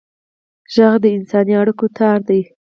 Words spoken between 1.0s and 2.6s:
د انساني اړیکو تار دی